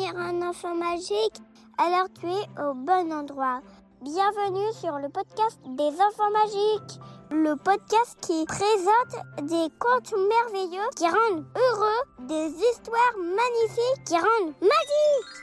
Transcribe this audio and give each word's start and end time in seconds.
un 0.00 0.40
enfant 0.40 0.74
magique, 0.74 1.42
alors 1.76 2.08
tu 2.18 2.26
es 2.26 2.62
au 2.62 2.72
bon 2.72 3.12
endroit. 3.12 3.60
Bienvenue 4.02 4.72
sur 4.80 4.98
le 4.98 5.10
podcast 5.10 5.60
des 5.76 5.92
enfants 6.00 6.30
magiques, 6.32 6.98
le 7.30 7.54
podcast 7.56 8.16
qui 8.22 8.46
présente 8.46 9.50
des 9.50 9.68
contes 9.78 10.14
merveilleux 10.14 10.88
qui 10.96 11.04
rendent 11.04 11.44
heureux, 11.54 12.26
des 12.26 12.54
histoires 12.56 13.16
magnifiques 13.18 14.04
qui 14.06 14.14
rendent 14.14 14.54
magiques. 14.62 15.42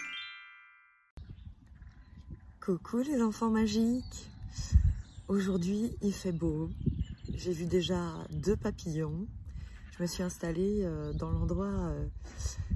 Coucou 2.60 2.98
les 3.00 3.22
enfants 3.22 3.52
magiques 3.52 4.30
Aujourd'hui 5.28 5.96
il 6.02 6.12
fait 6.12 6.32
beau, 6.32 6.70
j'ai 7.36 7.54
vu 7.54 7.66
déjà 7.66 8.02
deux 8.32 8.56
papillons, 8.58 9.28
je 10.00 10.04
me 10.04 10.08
suis 10.08 10.24
installée 10.24 10.80
euh, 10.86 11.12
dans 11.12 11.30
l'endroit 11.30 11.68
euh, 11.68 12.08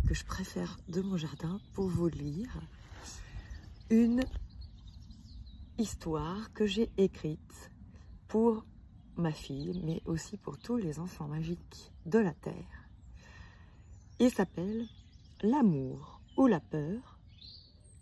que 0.05 0.13
je 0.13 0.25
préfère 0.25 0.77
de 0.89 0.99
mon 0.99 1.15
jardin 1.15 1.57
pour 1.71 1.87
vous 1.87 2.09
lire 2.09 2.59
une 3.89 4.25
histoire 5.77 6.51
que 6.51 6.65
j'ai 6.65 6.91
écrite 6.97 7.71
pour 8.27 8.65
ma 9.15 9.31
fille, 9.31 9.79
mais 9.85 10.01
aussi 10.03 10.35
pour 10.35 10.57
tous 10.57 10.75
les 10.75 10.99
enfants 10.99 11.29
magiques 11.29 11.93
de 12.05 12.19
la 12.19 12.33
Terre. 12.33 12.89
Il 14.19 14.29
s'appelle 14.29 14.85
L'amour 15.43 16.19
ou 16.35 16.47
la 16.47 16.59
peur 16.59 17.19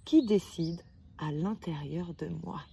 qui 0.03 0.25
décide 0.25 0.81
à 1.19 1.31
l'intérieur 1.31 2.15
de 2.15 2.25
moi. 2.43 2.63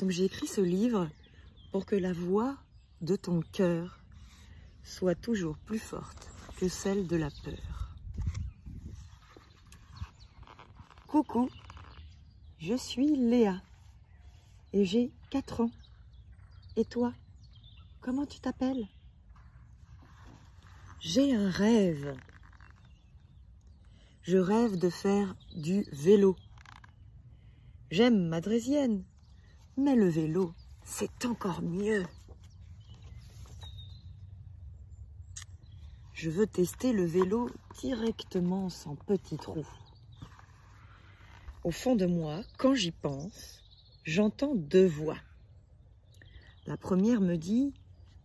Donc 0.00 0.08
j'ai 0.08 0.24
écrit 0.24 0.46
ce 0.46 0.62
livre 0.62 1.10
pour 1.72 1.84
que 1.84 1.94
la 1.94 2.14
voix 2.14 2.56
de 3.02 3.16
ton 3.16 3.42
cœur 3.42 4.00
soit 4.82 5.14
toujours 5.14 5.58
plus 5.58 5.78
forte 5.78 6.26
que 6.56 6.68
celle 6.68 7.06
de 7.06 7.16
la 7.16 7.28
peur. 7.44 7.94
Coucou, 11.06 11.50
je 12.58 12.74
suis 12.74 13.14
Léa 13.14 13.60
et 14.72 14.86
j'ai 14.86 15.12
4 15.28 15.60
ans. 15.60 15.70
Et 16.76 16.86
toi, 16.86 17.12
comment 18.00 18.24
tu 18.24 18.40
t'appelles? 18.40 18.88
J'ai 21.00 21.34
un 21.34 21.50
rêve. 21.50 22.16
Je 24.22 24.38
rêve 24.38 24.78
de 24.78 24.88
faire 24.88 25.36
du 25.54 25.84
vélo. 25.92 26.36
J'aime 27.90 28.28
ma 28.28 28.40
draisienne, 28.40 29.04
mais 29.80 29.96
le 29.96 30.08
vélo, 30.08 30.52
c'est 30.84 31.24
encore 31.24 31.62
mieux. 31.62 32.04
Je 36.12 36.28
veux 36.28 36.46
tester 36.46 36.92
le 36.92 37.06
vélo 37.06 37.48
directement 37.80 38.68
sans 38.68 38.94
petit 38.94 39.38
trou. 39.38 39.66
Au 41.64 41.70
fond 41.70 41.96
de 41.96 42.04
moi, 42.04 42.42
quand 42.58 42.74
j'y 42.74 42.90
pense, 42.90 43.62
j'entends 44.04 44.54
deux 44.54 44.86
voix. 44.86 45.16
La 46.66 46.76
première 46.76 47.22
me 47.22 47.36
dit 47.36 47.72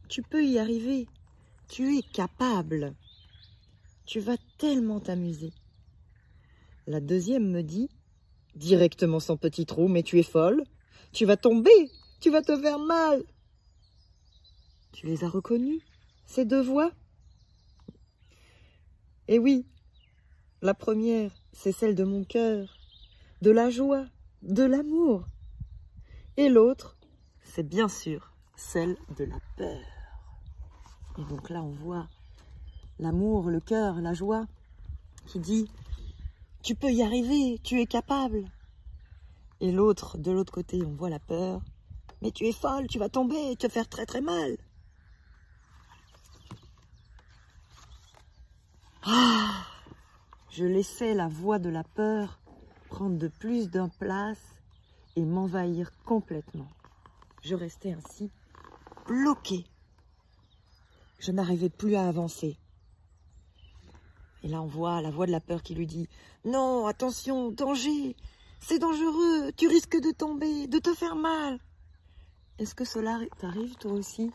Tu 0.10 0.22
peux 0.22 0.46
y 0.46 0.60
arriver, 0.60 1.08
tu 1.70 1.98
es 1.98 2.02
capable, 2.02 2.94
tu 4.06 4.20
vas 4.20 4.38
tellement 4.58 5.00
t'amuser. 5.00 5.54
La 6.86 7.00
deuxième 7.00 7.50
me 7.50 7.64
dit 7.64 7.90
Directement 8.56 9.22
sans 9.22 9.38
petit 9.38 9.66
trou, 9.66 9.88
mais 9.88 10.04
tu 10.04 10.20
es 10.20 10.24
folle, 10.24 10.64
tu 11.12 11.26
vas 11.26 11.38
tomber, 11.38 11.92
tu 12.20 12.30
vas 12.30 12.42
te 12.42 12.60
faire 12.60 12.80
mal. 12.80 13.24
Tu 14.92 15.08
les 15.08 15.24
as 15.24 15.30
reconnues, 15.30 15.82
ces 16.26 16.46
deux 16.46 16.62
voix? 16.62 16.92
Eh 19.28 19.40
oui, 19.40 19.66
la 20.62 20.74
première, 20.74 21.32
c'est 21.52 21.72
celle 21.72 21.96
de 21.96 22.04
mon 22.04 22.24
cœur, 22.24 22.78
de 23.42 23.52
la 23.52 23.70
joie, 23.70 24.06
de 24.42 24.64
l'amour. 24.64 25.26
Et 26.38 26.50
l'autre, 26.50 26.98
c'est 27.44 27.68
bien 27.68 27.88
sûr 27.88 28.34
celle 28.56 28.98
de 29.18 29.26
la 29.26 29.40
peur. 29.58 29.82
Et 31.18 31.24
donc 31.26 31.50
là, 31.50 31.62
on 31.62 31.72
voit 31.72 32.08
l'amour, 33.00 33.50
le 33.50 33.60
cœur, 33.60 34.02
la 34.02 34.14
joie 34.14 34.46
qui 35.26 35.40
dit 35.40 35.70
Tu 36.64 36.76
peux 36.76 36.92
y 36.92 37.04
arriver, 37.04 37.60
tu 37.64 37.80
es 37.80 37.86
capable. 37.86 38.46
Et 39.62 39.72
l'autre, 39.72 40.18
de 40.18 40.32
l'autre 40.32 40.54
côté, 40.54 40.82
on 40.84 40.94
voit 40.94 41.10
la 41.10 41.20
peur. 41.20 41.62
Mais 42.22 42.32
tu 42.32 42.46
es 42.46 42.52
folle, 42.52 42.88
tu 42.88 43.00
vas 43.00 43.10
tomber 43.10 43.52
et 43.52 43.56
te 43.56 43.70
faire 43.70 43.88
très 43.88 44.06
très 44.06 44.22
mal. 44.22 44.58
Ah 49.04 49.66
Je 50.50 50.66
laissais 50.66 51.14
la 51.14 51.28
voix 51.28 51.60
de 51.60 51.70
la 51.70 51.84
peur 51.84 52.40
prendre 52.90 53.18
de 53.18 53.28
plus 53.28 53.70
d'un 53.70 53.90
place 53.90 54.42
et 55.16 55.26
m'envahir 55.26 55.92
complètement. 56.06 56.68
Je 57.42 57.56
restais 57.56 57.94
ainsi 57.94 58.32
bloquée. 59.06 59.66
Je 61.20 61.32
n'arrivais 61.32 61.70
plus 61.70 61.96
à 61.96 62.08
avancer. 62.08 62.58
Et 64.44 64.48
là, 64.48 64.62
on 64.62 64.68
voit 64.68 65.02
la 65.02 65.12
voix 65.12 65.26
de 65.26 65.32
la 65.32 65.40
peur 65.40 65.64
qui 65.64 65.76
lui 65.76 65.88
dit 65.88 66.08
Non, 66.44 66.88
attention, 66.88 67.52
danger 67.52 68.16
c'est 68.68 68.80
dangereux, 68.80 69.52
tu 69.56 69.68
risques 69.68 70.02
de 70.02 70.10
tomber, 70.10 70.66
de 70.66 70.80
te 70.80 70.92
faire 70.96 71.16
mal. 71.16 71.60
Est-ce 72.58 72.74
que 72.74 72.84
cela 72.84 73.20
t'arrive 73.38 73.76
toi 73.76 73.92
aussi 73.92 74.32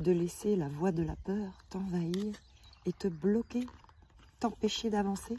de 0.00 0.10
laisser 0.10 0.56
la 0.56 0.68
voix 0.68 0.90
de 0.90 1.02
la 1.02 1.16
peur 1.16 1.52
t'envahir 1.68 2.34
et 2.86 2.92
te 2.94 3.08
bloquer, 3.08 3.66
t'empêcher 4.40 4.88
d'avancer? 4.88 5.36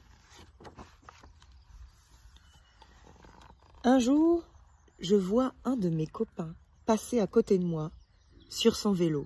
Un 3.84 3.98
jour, 3.98 4.44
je 5.00 5.16
vois 5.16 5.56
un 5.64 5.76
de 5.76 5.90
mes 5.90 6.08
copains 6.08 6.54
passer 6.86 7.20
à 7.20 7.26
côté 7.26 7.58
de 7.58 7.66
moi 7.66 7.92
sur 8.48 8.76
son 8.76 8.92
vélo, 8.92 9.26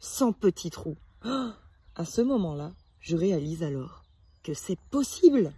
sans 0.00 0.32
petit 0.32 0.70
trou. 0.70 0.96
À 1.22 2.04
ce 2.04 2.22
moment-là, 2.22 2.72
je 2.98 3.16
réalise 3.16 3.62
alors 3.62 4.02
que 4.42 4.52
c'est 4.52 4.80
possible. 4.90 5.52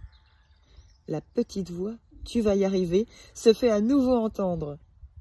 La 1.07 1.21
petite 1.21 1.71
voix 1.71 1.95
tu 2.23 2.41
vas 2.41 2.55
y 2.55 2.65
arriver, 2.65 3.07
se 3.33 3.53
fait 3.53 3.69
à 3.69 3.81
nouveau 3.81 4.15
entendre. 4.15 4.77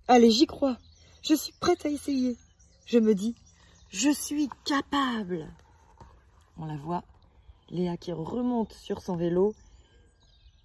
Allez, 0.08 0.30
j'y 0.30 0.46
crois. 0.46 0.76
Je 1.22 1.34
suis 1.34 1.52
prête 1.60 1.84
à 1.84 1.90
essayer. 1.90 2.36
Je 2.86 2.98
me 2.98 3.14
dis, 3.14 3.34
je 3.90 4.10
suis 4.10 4.48
capable. 4.64 5.48
On 6.56 6.66
la 6.66 6.76
voit, 6.76 7.04
Léa 7.70 7.96
qui 7.96 8.12
remonte 8.12 8.72
sur 8.72 9.02
son 9.02 9.16
vélo 9.16 9.54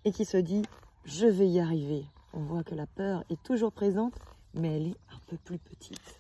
et 0.06 0.12
qui 0.12 0.26
se 0.26 0.38
dit, 0.38 0.64
je 1.06 1.28
vais 1.28 1.48
y 1.48 1.60
arriver. 1.60 2.06
On 2.34 2.42
voit 2.42 2.64
que 2.64 2.76
la 2.76 2.88
peur 2.88 3.24
est 3.30 3.42
toujours 3.44 3.72
présente, 3.72 4.14
mais 4.54 4.76
elle 4.76 4.88
est 4.88 4.98
un 5.14 5.20
peu 5.28 5.38
plus 5.38 5.60
petite. 5.60 6.20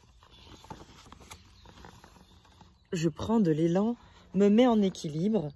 Je 2.91 3.09
prends 3.09 3.39
de 3.39 3.51
l'élan, 3.51 3.95
me 4.33 4.49
mets 4.49 4.67
en 4.67 4.81
équilibre 4.81 5.49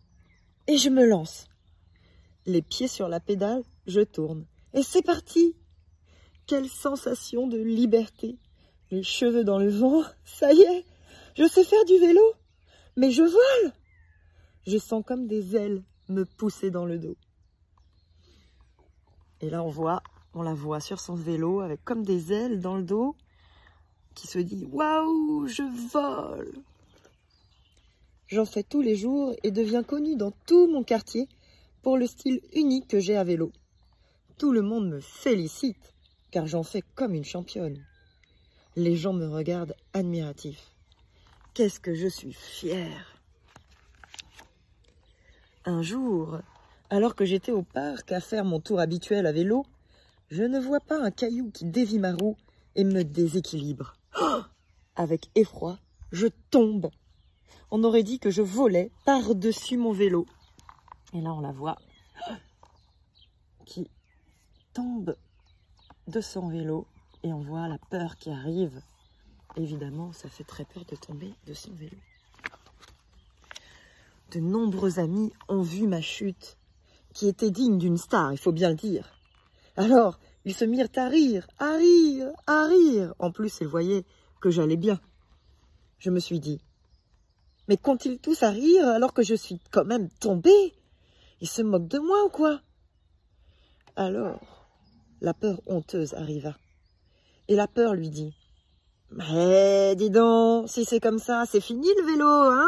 et 0.68 0.78
je 0.78 0.90
me 0.90 1.06
lance. 1.06 1.49
Les 2.46 2.62
pieds 2.62 2.88
sur 2.88 3.08
la 3.08 3.20
pédale, 3.20 3.64
je 3.88 4.02
tourne. 4.02 4.46
Et 4.74 4.84
c'est 4.84 5.02
parti! 5.02 5.56
Quelle 6.48 6.70
sensation 6.70 7.48
de 7.48 7.58
liberté! 7.58 8.38
Les 8.92 9.04
cheveux 9.04 9.44
dans 9.44 9.60
le 9.60 9.70
vent, 9.70 10.04
ça 10.26 10.54
y 10.54 10.62
est! 10.62 10.86
Je 11.38 11.48
sais 11.48 11.64
faire 11.64 11.86
du 11.86 11.98
vélo 12.00 12.22
Mais 12.96 13.12
je 13.12 13.24
vole! 13.24 13.74
Je 14.66 14.78
sens 14.78 15.04
comme 15.06 15.28
des 15.28 15.56
ailes 15.56 15.84
me 16.10 16.26
pousser 16.26 16.72
dans 16.72 16.86
le 16.86 16.98
dos. 16.98 17.16
Et 19.42 19.50
là 19.50 19.64
on 19.64 19.70
voit, 19.70 20.04
on 20.34 20.42
la 20.42 20.54
voit 20.54 20.80
sur 20.80 21.00
son 21.00 21.16
vélo 21.16 21.62
avec 21.62 21.84
comme 21.84 22.04
des 22.04 22.34
ailes 22.34 22.60
dans 22.60 22.78
le 22.78 22.84
dos 22.84 23.16
qui 24.16 24.28
se 24.28 24.40
dit 24.40 24.66
Waouh, 24.66 25.48
je 25.48 25.64
vole! 25.92 26.62
J'en 28.28 28.46
fais 28.46 28.64
tous 28.64 28.82
les 28.82 28.96
jours 28.96 29.34
et 29.44 29.52
deviens 29.52 29.84
connue 29.84 30.16
dans 30.16 30.32
tout 30.46 30.68
mon 30.68 30.84
quartier 30.84 31.28
pour 31.82 31.98
le 31.98 32.08
style 32.08 32.42
unique 32.54 32.88
que 32.88 33.00
j'ai 33.00 33.18
à 33.18 33.24
vélo. 33.24 33.52
Tout 34.38 34.52
le 34.52 34.62
monde 34.62 34.90
me 34.90 35.00
félicite, 35.00 35.94
car 36.32 36.48
j'en 36.48 36.64
fais 36.64 36.84
comme 36.96 37.14
une 37.14 37.26
championne. 37.26 37.84
Les 38.76 38.96
gens 38.96 39.14
me 39.14 39.28
regardent 39.28 39.76
admiratifs. 39.94 40.76
Qu'est-ce 41.54 41.80
que 41.80 41.96
je 41.96 42.08
suis 42.08 42.34
fière 42.34 43.22
Un 45.66 45.82
jour, 45.82 46.40
alors 46.90 47.16
que 47.16 47.26
j'étais 47.26 47.52
au 47.52 47.64
parc 47.64 48.12
à 48.12 48.22
faire 48.22 48.46
mon 48.46 48.60
tour 48.60 48.80
habituel 48.80 49.26
à 49.26 49.32
vélo, 49.32 49.66
je 50.30 50.44
ne 50.44 50.60
vois 50.60 50.80
pas 50.80 51.02
un 51.02 51.12
caillou 51.12 51.52
qui 51.52 51.66
dévie 51.66 52.00
ma 52.00 52.14
roue 52.14 52.38
et 52.76 52.84
me 52.84 53.04
déséquilibre. 53.04 53.96
Oh 54.22 54.42
Avec 54.96 55.30
effroi, 55.36 55.80
je 56.12 56.28
tombe. 56.50 56.90
On 57.72 57.84
aurait 57.84 58.04
dit 58.04 58.20
que 58.20 58.30
je 58.30 58.42
volais 58.42 58.92
par-dessus 59.06 59.78
mon 59.78 59.92
vélo. 59.92 60.26
Et 61.14 61.22
là, 61.22 61.34
on 61.34 61.42
la 61.42 61.52
voit 61.52 61.78
qui 63.66 63.90
tombe 64.74 65.16
de 66.08 66.22
son 66.22 66.48
vélo 66.50 66.88
et 67.24 67.32
on 67.34 67.42
voit 67.42 67.68
la 67.68 67.78
peur 67.78 68.18
qui 68.18 68.32
arrive. 68.32 68.82
Évidemment, 69.56 70.12
ça 70.14 70.30
fait 70.30 70.44
très 70.44 70.66
peur 70.66 70.86
de 70.86 70.96
tomber 70.96 71.34
de 71.46 71.54
son 71.54 71.72
vélo. 71.74 71.98
De 74.32 74.40
nombreux 74.40 75.00
amis 75.00 75.32
ont 75.48 75.62
vu 75.62 75.88
ma 75.88 76.02
chute, 76.02 76.58
qui 77.14 77.28
était 77.28 77.52
digne 77.52 77.80
d'une 77.80 77.98
star, 77.98 78.32
il 78.32 78.38
faut 78.38 78.52
bien 78.52 78.70
le 78.70 78.76
dire. 78.76 79.12
Alors, 79.76 80.20
ils 80.46 80.54
se 80.54 80.66
mirent 80.66 80.90
à 80.96 81.08
rire, 81.08 81.48
à 81.58 81.76
rire, 81.76 82.32
à 82.46 82.66
rire. 82.66 83.14
En 83.20 83.32
plus, 83.32 83.60
ils 83.62 83.68
voyaient 83.68 84.06
que 84.40 84.52
j'allais 84.52 84.78
bien. 84.78 85.00
Je 85.98 86.12
me 86.12 86.20
suis 86.20 86.40
dit, 86.40 86.62
mais 87.68 87.78
qu'ont-ils 87.78 88.20
tous 88.20 88.44
à 88.44 88.50
rire 88.50 88.88
alors 88.88 89.14
que 89.14 89.24
je 89.24 89.36
suis 89.36 89.60
quand 89.72 89.86
même 89.86 90.10
tombée? 90.20 90.74
Ils 91.42 91.48
se 91.48 91.62
moquent 91.62 91.88
de 91.88 92.00
moi 92.00 92.26
ou 92.26 92.30
quoi? 92.30 92.62
Alors, 93.96 94.68
la 95.22 95.34
peur 95.34 95.62
honteuse 95.66 96.14
arriva. 96.14 96.58
Et 97.48 97.56
la 97.56 97.68
peur 97.68 97.94
lui 97.94 98.10
dit, 98.10 98.34
mais 99.12 99.96
dis 99.96 100.10
donc, 100.10 100.70
si 100.70 100.86
c'est 100.86 101.00
comme 101.00 101.18
ça, 101.18 101.46
c'est 101.48 101.62
fini 101.62 101.88
le 101.98 102.06
vélo, 102.06 102.28
hein 102.28 102.68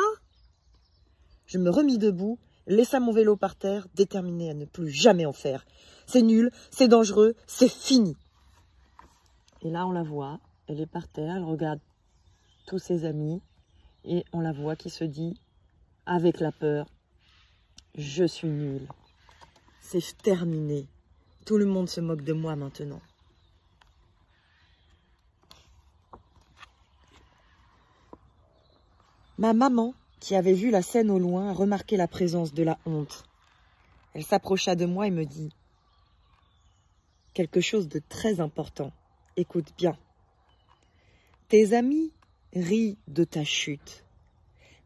Je 1.46 1.60
me 1.60 1.70
remis 1.70 1.98
debout, 1.98 2.40
laissa 2.66 3.00
mon 3.00 3.12
vélo 3.12 3.36
par 3.36 3.56
terre, 3.56 3.88
déterminé 3.94 4.50
à 4.50 4.54
ne 4.54 4.66
plus 4.66 4.90
jamais 4.90 5.26
en 5.26 5.34
faire. 5.34 5.66
C'est 6.08 6.24
nul, 6.24 6.52
c'est 6.72 6.88
dangereux, 6.88 7.36
c'est 7.46 7.72
fini. 7.72 8.18
Et 9.62 9.70
là, 9.70 9.86
on 9.86 9.92
la 9.92 10.04
voit, 10.04 10.40
elle 10.68 10.82
est 10.82 10.88
par 10.88 11.08
terre, 11.08 11.36
elle 11.36 11.44
regarde 11.44 11.80
tous 12.66 12.80
ses 12.80 13.06
amis, 13.06 13.42
et 14.04 14.26
on 14.34 14.40
la 14.40 14.52
voit 14.52 14.76
qui 14.76 14.90
se 14.90 15.04
dit, 15.04 15.40
avec 16.08 16.40
la 16.40 16.52
peur, 16.52 16.88
je 17.96 18.24
suis 18.26 18.48
nulle. 18.48 18.88
C'est 19.82 20.18
terminé. 20.22 20.88
Tout 21.46 21.58
le 21.58 21.66
monde 21.66 21.90
se 21.90 22.02
moque 22.02 22.24
de 22.24 22.34
moi 22.34 22.56
maintenant. 22.56 23.02
Ma 29.38 29.54
maman, 29.54 29.96
qui 30.20 30.36
avait 30.36 30.54
vu 30.54 30.70
la 30.70 30.84
scène 30.84 31.10
au 31.10 31.18
loin, 31.18 31.50
a 31.50 31.54
remarqué 31.54 31.98
la 31.98 32.08
présence 32.08 32.54
de 32.54 32.64
la 32.64 32.78
honte. 32.86 33.24
Elle 34.14 34.24
s'approcha 34.24 34.76
de 34.76 34.86
moi 34.86 35.08
et 35.08 35.12
me 35.12 35.26
dit 35.26 35.52
quelque 37.34 37.62
chose 37.62 37.88
de 37.88 38.00
très 38.08 38.40
important. 38.40 38.92
Écoute 39.38 39.74
bien. 39.78 39.98
Tes 41.48 41.74
amis 41.74 42.12
rient 42.54 42.98
de 43.08 43.24
ta 43.24 43.44
chute, 43.44 44.06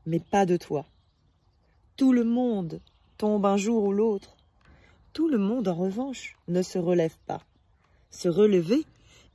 mais 0.06 0.20
pas 0.20 0.46
de 0.46 0.58
toi. 0.58 0.86
Tout 1.98 2.14
le 2.14 2.24
monde 2.24 2.82
tombe 3.18 3.46
un 3.46 3.58
jour 3.58 3.84
ou 3.84 3.92
l'autre. 3.92 4.36
Tout 5.14 5.28
le 5.28 5.38
monde, 5.38 5.68
en 5.68 5.76
revanche, 5.76 6.36
ne 6.48 6.62
se 6.62 6.78
relève 6.78 7.18
pas. 7.26 7.42
Se 8.10 8.28
relever 8.28 8.86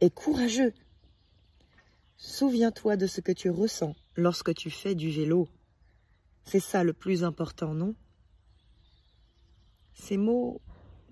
est 0.01 0.15
courageux. 0.15 0.75
Souviens-toi 2.17 2.97
de 2.97 3.07
ce 3.07 3.21
que 3.21 3.33
tu 3.33 3.51
ressens 3.51 3.95
lorsque 4.17 4.55
tu 4.55 4.71
fais 4.71 4.95
du 4.95 5.11
vélo. 5.11 5.49
C'est 6.45 6.61
ça 6.61 6.85
le 6.85 6.93
plus 6.93 7.25
important, 7.25 7.75
non? 7.75 7.95
Ces 9.95 10.17
mots 10.17 10.61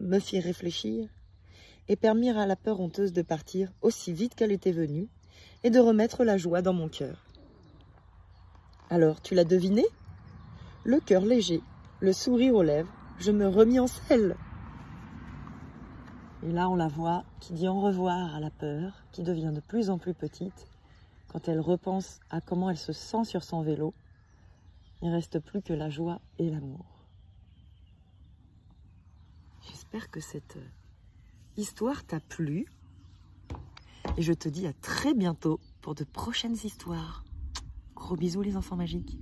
me 0.01 0.19
firent 0.19 0.45
réfléchir 0.45 1.09
et 1.89 1.97
permirent 1.97 2.39
à 2.39 2.47
la 2.47 2.57
peur 2.57 2.81
honteuse 2.81 3.13
de 3.13 3.23
partir 3.23 3.73
aussi 3.81 4.13
vite 4.13 4.35
qu'elle 4.35 4.53
était 4.53 4.73
venue 4.73 5.09
et 5.65 5.71
de 5.71 5.79
remettre 5.79 6.25
la 6.25 6.37
joie 6.37 6.63
dans 6.63 6.73
mon 6.75 6.89
cœur. 6.89 7.25
Alors, 8.91 9.21
tu 9.21 9.35
l'as 9.35 9.45
deviné? 9.45 9.85
Le 10.85 11.01
cœur 11.01 11.25
léger, 11.25 11.61
le 12.01 12.13
sourire 12.13 12.55
aux 12.55 12.63
lèvres, 12.63 12.93
je 13.19 13.33
me 13.33 13.49
remis 13.49 13.81
en 13.81 13.87
selle. 13.87 14.37
Et 16.45 16.53
là, 16.53 16.69
on 16.69 16.77
la 16.77 16.89
voit 16.89 17.25
qui 17.41 17.53
dit 17.53 17.67
au 17.67 17.81
revoir 17.81 18.35
à 18.35 18.41
la 18.41 18.51
peur, 18.51 19.03
qui 19.11 19.23
devient 19.25 19.53
de 19.53 19.61
plus 19.61 19.91
en 19.91 19.99
plus 19.99 20.15
petite. 20.15 20.69
Quand 21.29 21.49
elle 21.49 21.61
repense 21.61 22.21
à 22.31 22.41
comment 22.41 22.71
elle 22.71 22.79
se 22.79 22.93
sent 22.93 23.25
sur 23.25 23.43
son 23.43 23.63
vélo, 23.63 23.93
il 25.03 25.09
ne 25.09 25.15
reste 25.15 25.41
plus 25.41 25.61
que 25.61 25.73
la 25.73 25.91
joie 25.91 26.21
et 26.39 26.49
l'amour. 26.49 26.87
J'espère 29.69 30.11
que 30.11 30.21
cette 30.21 30.59
histoire 31.57 32.05
t'a 32.05 32.21
plu. 32.21 32.67
Et 34.17 34.23
je 34.23 34.33
te 34.33 34.49
dis 34.49 34.67
à 34.67 34.73
très 34.73 35.15
bientôt 35.15 35.61
pour 35.81 35.95
de 35.95 36.05
prochaines 36.05 36.57
histoires. 36.65 37.25
Gros 37.95 38.17
bisous 38.17 38.43
les 38.43 38.57
enfants 38.57 38.77
magiques. 38.77 39.19